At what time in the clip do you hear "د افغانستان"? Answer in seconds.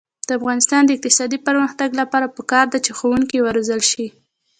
0.27-0.81